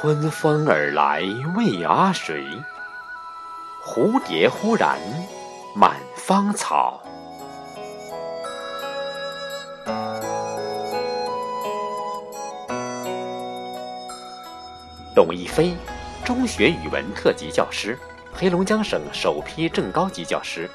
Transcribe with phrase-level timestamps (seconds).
[0.00, 1.20] 春风而来
[1.54, 2.42] 为阿谁？
[3.84, 4.98] 蝴蝶忽然
[5.76, 7.02] 满芳草。
[15.14, 15.74] 董一飞，
[16.24, 17.98] 中学语文特级教师，
[18.32, 20.66] 黑龙江省首批正高级教师，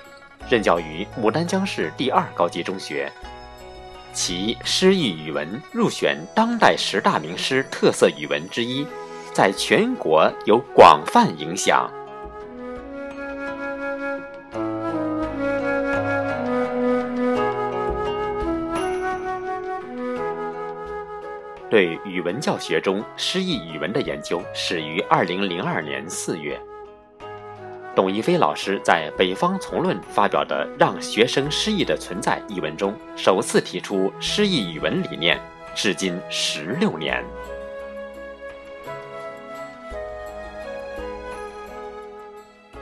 [0.47, 3.11] 任教于牡丹江市第二高级中学。
[4.13, 8.85] 其诗意语文入选当代十大名诗特色语文之一，
[9.35, 11.91] 在全国有广泛影响。
[21.69, 26.57] 对语文教学中诗意语文的研究始于二零零二年四月。
[27.93, 35.37] 董一飞老师在《北方丛论》发表的《让学生诗意的存在》一文中，首次提出诗意语文理念，
[35.75, 37.21] 至今十六年。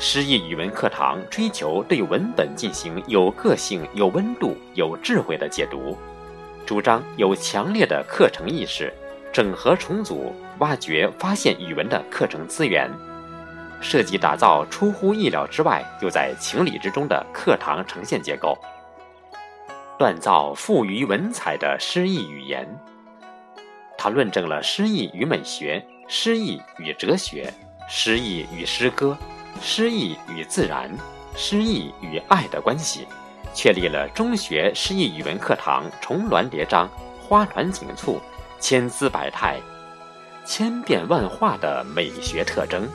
[0.06, 5.98] 诗意语文课堂追求对文本进行有个性、有温度、有智慧的解读，
[6.66, 8.94] 主张有强烈的课程意识，
[9.32, 12.92] 整合重组、挖掘、发现语文的课程资源。
[13.80, 18.58] 设计打造出乎意料之外又在情理之中的课堂呈现结构，
[19.98, 22.68] 锻造富于文采的诗意语言。
[23.98, 27.54] 他论证了诗意与美学、诗意与哲学、
[27.88, 29.18] 诗意与诗歌、
[29.62, 30.92] 诗意与自然、
[31.36, 33.08] 诗意与爱的关系，
[33.54, 36.88] 确立了中学诗意语文课堂重峦叠嶂、
[37.22, 38.20] 花团锦簇、
[38.60, 39.60] 千姿百态、
[40.46, 42.88] 千变万化的美学特征。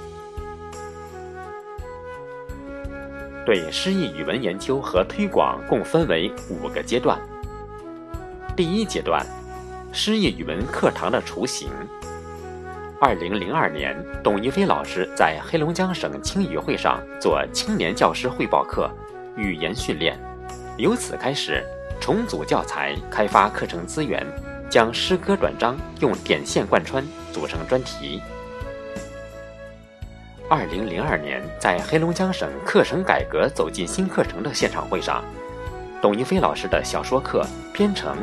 [3.46, 7.18] 对诗意语文研究和推广共分为五个阶段。
[8.54, 9.26] 第一阶段，
[9.90, 11.70] 诗意语文课堂的雏形。
[13.00, 18.90] 二零零二年，董一飞老师在黑龙江省青语会上做青年教师汇报课，
[19.36, 20.18] 语言训练，
[20.78, 21.64] 由此开始
[22.00, 24.26] 重组教材，开发课程资源，
[24.68, 28.20] 将诗歌短章用点线贯穿，组成专题。
[30.50, 35.22] 二零零二年，在黑龙江省课程改革走进新课程的现场会上，
[36.02, 38.16] 董一飞老师的小说课编程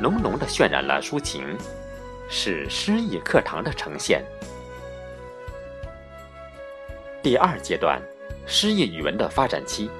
[0.00, 1.44] 浓浓的渲染了抒情，
[2.34, 4.24] 是诗意课堂的呈现。
[7.22, 8.00] 第二阶段，
[8.46, 9.90] 诗意语文的发展期。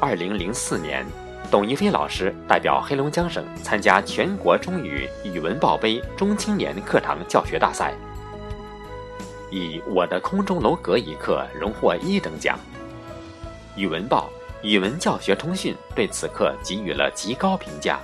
[0.00, 1.06] 二零零四年，
[1.52, 7.94] 董一飞老师代表黑龙江省参加全国中语语文报杯中青年课堂教学大赛。
[9.52, 12.58] 以我的空中楼阁一课荣获一等奖。
[13.76, 14.28] 语文报
[14.66, 18.00] 《语文教学通讯》对此课给予了极高评价，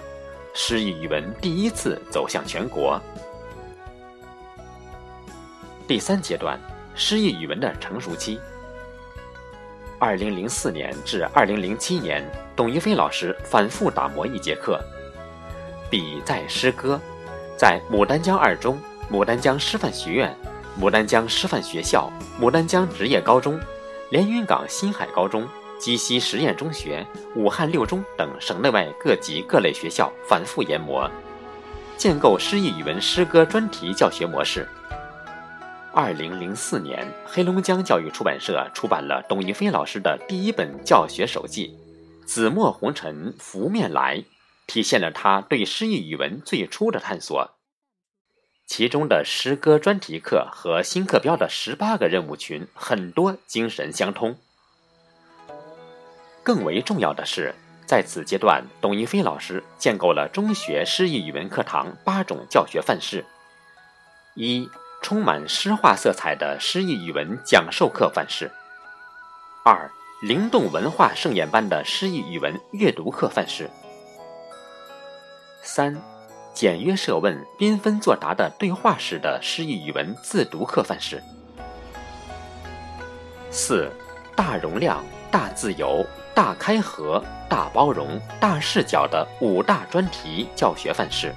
[0.57, 3.01] 诗意语文第一次走向全国。
[5.85, 6.57] 第三阶段，
[6.95, 8.39] 诗意语文的成熟期。
[9.99, 14.81] 二零零四年至二零零七年，董一飞老师反复打磨一节课，
[15.91, 17.01] 笔在诗歌，
[17.59, 18.79] 在牡丹江二中、
[19.11, 20.33] 牡丹江师范学院。
[20.81, 22.11] 牡丹江师范学校、
[22.41, 23.61] 牡丹江职业高中、
[24.11, 25.49] 连云港新海高中、
[25.85, 27.07] 鸡西实验中学、
[27.37, 31.11] 武汉六中等省内外各级各类学校反复研磨，
[31.99, 34.67] 建构诗意语文诗歌专题教学模式。
[35.93, 41.77] 二零零四年，黑龙江教育出版社出版了董一飞老师的第一本教学手记
[42.27, 44.17] 《紫陌红尘拂面来》，
[44.67, 47.59] 体现了他对诗意语文最初的探索。
[48.67, 54.39] 其中的诗歌专题课和新课标的十八个任务群，很多精神相通。
[56.45, 57.55] 更为重要的是，
[57.87, 63.25] 在此阶段，董一飞老师建构了中学诗意语文课堂八种教学范式：
[64.35, 64.69] 一、
[65.03, 68.47] 充满诗化色彩的诗意语文讲授课范式；
[69.65, 69.91] 二、
[70.23, 73.67] 灵动文化盛宴般的诗意语文阅读课范式；
[75.63, 75.99] 三。
[76.55, 81.21] 简约设问、缤纷作答的对话式的诗意语文自读课范式。
[83.51, 83.91] 四、
[84.37, 91.33] 大容量、大自由、大开合、大包容、大视角的五大专题教学范式。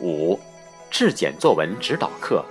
[0.00, 0.38] 五、
[0.90, 2.44] 质检作文指导课。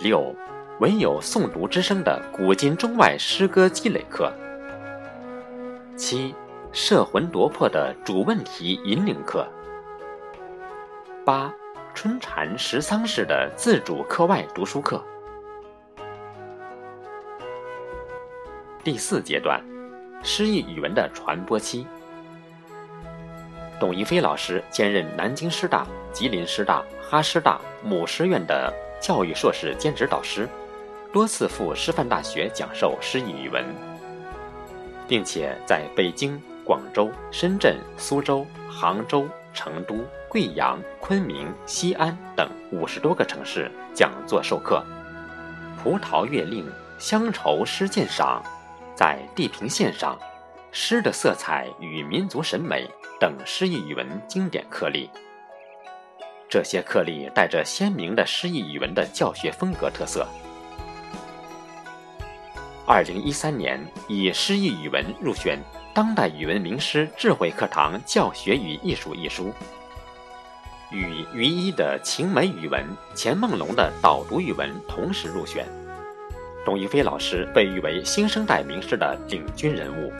[0.00, 0.34] 六、
[0.80, 4.32] 唯有诵读之声的古今中外诗歌积累课。
[5.96, 6.34] 七。
[6.70, 9.48] 摄魂夺魄的主问题引领课。
[11.24, 11.50] 八，
[11.94, 15.02] 春蝉食桑式的自主课外读书课。
[18.88, 19.62] 第四阶段，
[20.22, 21.86] 诗意语文的传播期。
[23.78, 30.48] 董一飞老师兼任南京师大、吉林师大、哈师大母师院的教育硕士兼职导师，
[31.12, 33.62] 多次赴师范大学讲授诗意语文，
[35.06, 39.96] 并且在北京、广州、深圳、苏州、杭州、成都、
[40.30, 44.82] 贵阳、昆明、西安等五十多个城市讲座授课。
[45.84, 46.66] 葡萄月令、
[46.98, 48.42] 乡愁诗鉴赏，
[48.98, 50.18] 在地平线上，
[50.72, 52.84] 诗的色彩与民族审美。
[53.20, 55.08] 等诗意语文经典课例，
[56.48, 60.26] 这些课例带着鲜明的诗意语文的教学风格特色。
[62.86, 65.60] 二零一三年，以诗意语文入选
[65.94, 69.52] 当代语文名师智慧课堂教学与艺术一书，
[70.90, 72.84] 与于一的晴美语文、
[73.14, 75.64] 钱梦龙的导读语文同时入选。
[76.68, 80.12] 董一飞老师被誉为新生代名师的领军人物。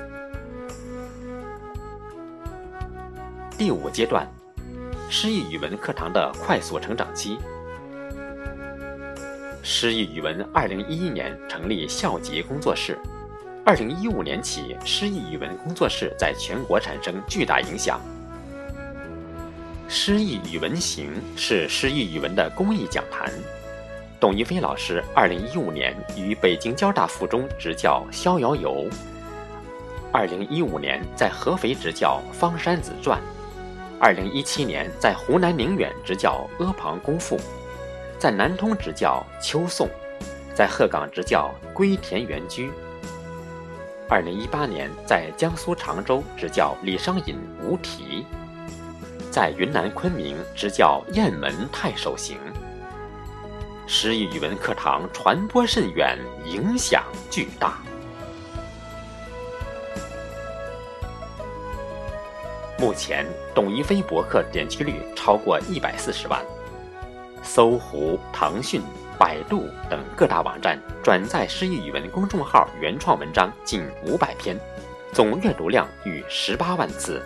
[3.58, 4.26] 第五阶段，
[5.10, 7.36] 诗意语文课堂的快速成长期。
[9.62, 12.98] 诗意语文二零一一年成立校级工作室，
[13.62, 18.00] 二零一五年起，诗意语文工作室在全国产生巨大影响。
[19.86, 23.30] 诗意语文行是诗意语文的公益讲坛。
[24.20, 28.72] 董一飞老师二零一五年于北京交大附中执教《逍遥游》，
[30.12, 33.16] 二零一五年在合肥执教《方山子传》。
[34.00, 37.36] 二零一七年，在湖南宁远执教《阿房宫赋》，
[38.18, 39.86] 在南通执教《秋颂》，
[40.52, 42.68] 在鹤岗执教《归田园居》。
[44.08, 48.26] 二零一八年，在江苏常州执教李商隐《无题》，
[49.30, 52.36] 在云南昆明执教《雁门太守行》。
[53.90, 57.79] 诗意语文课堂传播甚远，影响巨大。
[62.79, 66.44] 目前，董一飞博客点击率超过一百四十万，
[67.43, 68.82] 搜狐、腾讯、
[69.19, 74.55] 百度等各大网站转载诗意语文公众号原创文章近五百篇，
[75.14, 77.23] 总阅读量逾十八万次。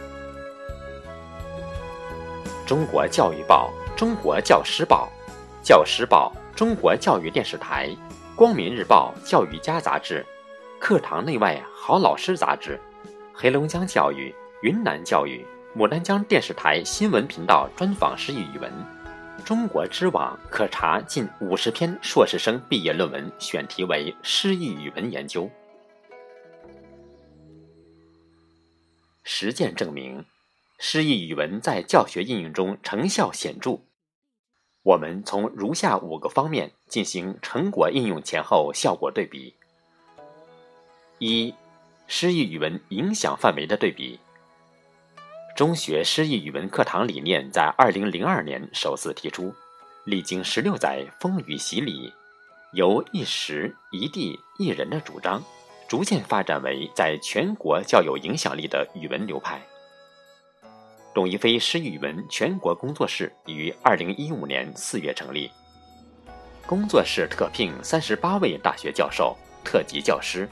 [2.64, 5.10] 中国教育报、中国教师报、
[5.60, 7.88] 教师报、中国教育电视台、
[8.36, 10.24] 光明日报教育家杂志、
[10.78, 12.78] 课堂内外好老师杂志、
[13.32, 14.32] 黑龙江教育。
[14.62, 15.44] 云南教育
[15.76, 18.72] 牡丹江电视台新闻频道专访诗意语文，
[19.44, 25.50] 中国知网可查近五十篇硕士生毕业论文，选题为诗意语文研究。
[29.24, 30.24] 实践证明，
[30.78, 33.80] 诗意语文在教学应用中成效显著。
[34.84, 39.54] 我们从如下五个方面进行成果应用前后效果对比：
[41.18, 41.54] 一、
[42.08, 44.18] 诗意语文影响范围的对比。
[45.54, 49.54] 中学诗意语文课堂理念在二零零二年首次提出，
[50.04, 52.12] 历经十六载风雨洗礼，
[52.72, 55.40] 由一时一地一人的主张，
[55.86, 59.62] 逐渐发展为在全国较有影响力的语文流派。
[61.14, 65.50] 董一飞诗语文全国工作室于二零一五年四月成立，
[66.66, 70.48] 工作室特聘三十八位大学教授、特级教师、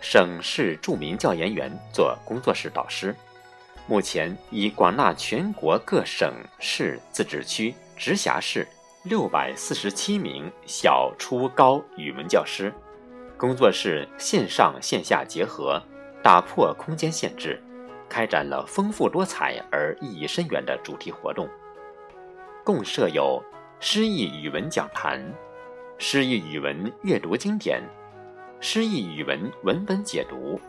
[0.00, 3.14] 省市著名教研员做工作室导师。
[3.88, 8.66] 目前已广纳全国各省市自治区、直辖市
[9.02, 12.72] 六百四十七名小、初、高语文教师。
[13.36, 15.82] 工作室线上线下结合，
[16.22, 17.60] 打破空间限制，
[18.08, 21.48] 开展了丰富多彩而意义深远的主题活动。
[22.64, 23.42] 共设有
[23.80, 25.22] 诗意语文讲坛、
[25.98, 27.82] 诗意语文阅读经典、
[28.60, 30.60] 诗意语文文本解读。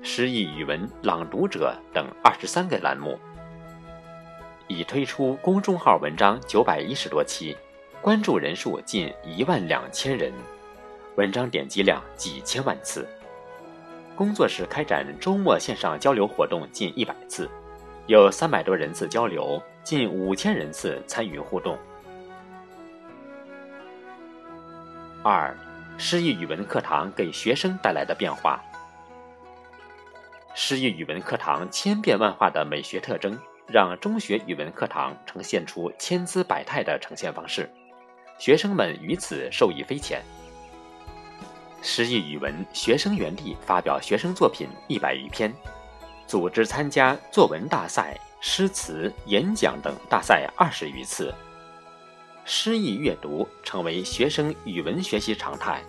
[0.00, 3.18] 诗意语文朗读者等二十三个栏目，
[4.68, 7.56] 已推出公众号文章九百一十多期，
[8.00, 10.32] 关注人数近一万两千人，
[11.16, 13.04] 文章点击量几千万次。
[14.18, 17.48] 工作室开展周末线上交流活动近一百次，
[18.08, 21.78] 有三百多人次交流，近五千人次参与互动。
[25.22, 25.56] 二，
[25.98, 28.60] 诗意语文课堂给学生带来的变化。
[30.52, 37.70] 诗意语文课堂千变万化的美学特征，让中学语文课堂呈现出千姿百态的呈现方式，
[38.36, 40.20] 学生们于此受益匪浅。
[41.80, 45.52] 诗意语文学生园地发表学生作品一百余篇，
[46.26, 51.32] 组织参加作文大赛、诗词、演讲等大赛二十余次，
[52.44, 55.80] 诗意阅读成为学生语文学习常态，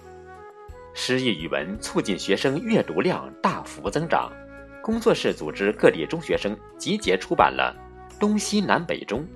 [0.94, 4.32] 诗意语文促进学生阅读量大幅增长。
[4.82, 7.76] 工作室组织各地中学生集结出版了
[8.20, 9.28] 东西南北中，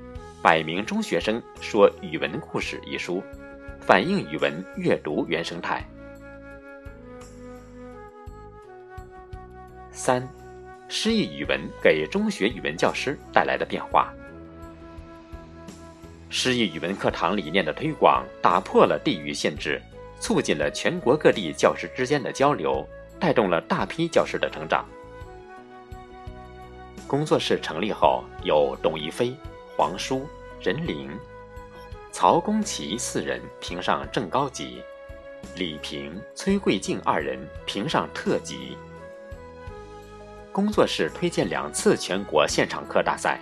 [0.42, 3.22] 百名中学生说语文故事》一书，
[3.82, 5.86] 反映语文阅读原生态。
[9.96, 10.28] 三，
[10.88, 14.12] 诗意语文给中学语文教师带来的变化。
[16.32, 19.80] 诗意语文课堂理念的推广，打破了地域限制，
[20.20, 22.84] 促进了全国各地教师之间的交流，
[23.20, 24.84] 带动了大批教师的成长。
[27.08, 29.36] 工作室成立后，有董一飞、
[29.78, 30.28] 黄舒、
[30.60, 31.08] 任玲、
[32.12, 34.82] 曹公奇四人评上正高级，
[35.56, 38.76] 李平、崔桂静二人评上特级。
[40.54, 43.40] 工作室推荐两次全国现场课大赛，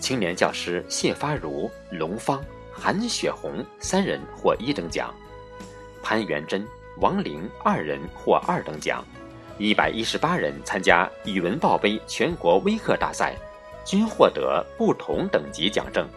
[0.00, 5.14] 青年教师谢发如、龙芳、韩雪红三人获一等奖，
[6.02, 9.04] 潘元珍、王玲二人获二等奖。
[9.56, 13.36] 一百一十八人参加语文报杯全国微课大赛，
[13.84, 16.08] 均获得不同等级奖证。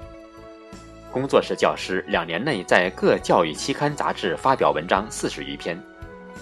[1.11, 5.79] 工作室教师两年内在各教育期刊杂志发表文章四十余篇，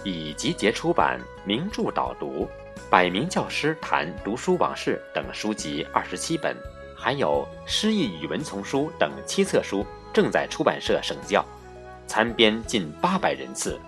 [0.06, 2.44] 已集结出版《名著导读》
[2.90, 6.56] 《百名教师谈读书往事》等书籍二十七本，
[6.96, 11.46] 还有《诗意语文丛书》等七册书正在出版社审教，
[12.08, 13.80] 参编近八百人次。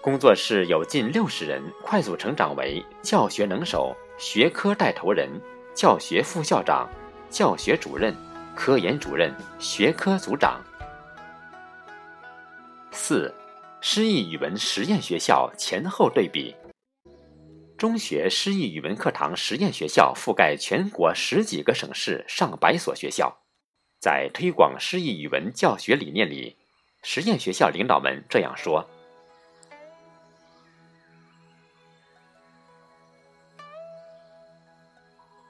[0.00, 5.28] 工作室有近六十人，快速成长为教学能手、学科带头人、
[5.74, 6.88] 教学副校长、
[7.28, 8.14] 教学主任、
[8.54, 10.60] 科研主任、学科组长。
[12.92, 13.34] 四，
[13.80, 16.54] 诗意语文实验学校前后对比。
[17.84, 23.42] 中学诗意语文课堂实验学校覆盖全国十几个省市上百所学校，
[24.00, 26.56] 在推广诗意语文教学理念里，
[27.02, 28.88] 实验学校领导们这样说。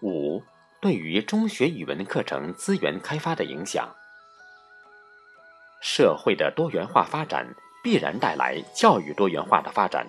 [0.03, 0.43] 五、
[0.81, 3.95] 对于中学语文课程资源开发的影响。
[5.81, 7.47] 社会的多元化发展
[7.81, 10.05] 必然带来教育多元化的发展。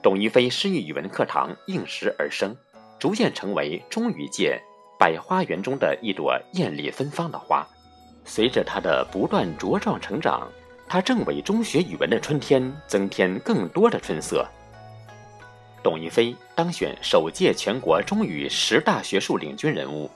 [0.00, 2.56] 董一飞诗意语文课堂应时而生，
[2.98, 4.60] 逐渐成为中语界
[4.98, 7.66] 百花园中的一朵艳丽芬芳的花。
[8.24, 10.48] 随着它的不断茁壮成长，
[10.88, 14.46] 它正为中学语文的春天增添更多的春色。
[15.82, 20.10] 董一飞当选首届全国中语十大学术领军人物，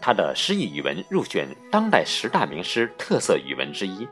[0.00, 4.06] 他的诗意语文入选当代十大名师特色语文之一。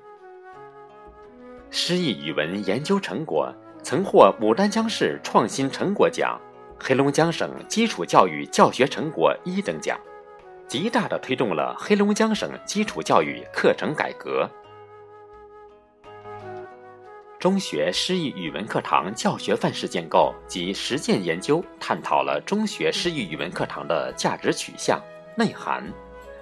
[1.71, 3.53] 诗意语文研究成果
[3.83, 6.41] 曾获牡丹江市创新成果奖、
[6.79, 9.99] 黑龙江省基础教育教学成果一等奖，
[10.69, 14.49] 极大地推动了黑龙江省基础教育课程改革。
[17.41, 25.03] 中学诗意语文课堂教学范式建构及实践研究探讨了中学诗意语文课堂的价值取向、
[25.37, 25.83] 内涵，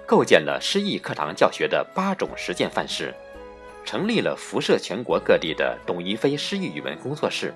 [0.05, 3.11] 构建了诗意课堂教学的八种实践范式，
[3.85, 7.53] 成立了辐射全国各地的董一飞诗意语文工作室。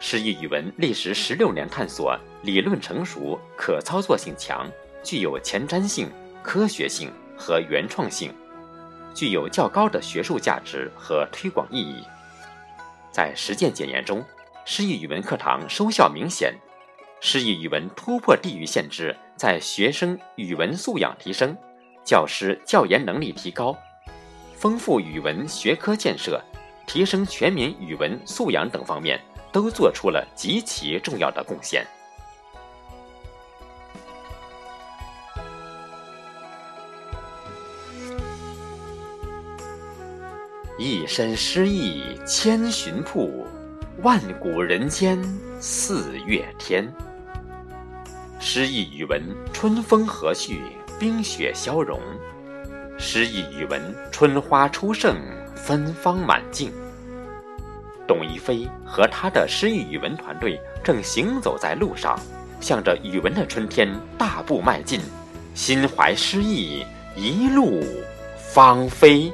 [0.00, 4.70] 诗意语文历时十六年探索，理论成熟、可操作性强，
[5.02, 6.10] 具有前瞻性、
[6.42, 8.32] 科学性和原创性。
[9.14, 12.02] 具有较高的学术价值和推广意义。
[13.10, 14.24] 在实践检验中，
[14.66, 16.52] 诗意语文课堂收效明显，
[17.20, 21.56] 诗意语文突破地域限制，在学生语文素养提升、
[22.04, 23.78] 教师教研能力提高、
[24.64, 26.42] 丰富语文学科建设、
[26.86, 29.20] 提升全民语文素养等方面，
[29.52, 31.86] 都做出了极其重要的贡献。
[40.78, 43.46] 一身诗意千寻瀑，
[44.02, 45.22] 万古人间
[45.60, 46.90] 四月天。
[48.40, 50.56] 诗意语文春风和煦，
[50.98, 51.98] 冰雪消融；
[52.96, 53.80] 诗意语文
[54.12, 55.16] 春花初盛，
[55.54, 56.72] 芬芳满径。
[58.06, 62.18] 董一飞和他的诗意语文团队正行走在路上，
[62.60, 65.00] 向着语文的春天大步迈进，
[65.54, 66.84] 心怀诗意，
[67.16, 67.82] 一路
[68.36, 69.32] 芳菲。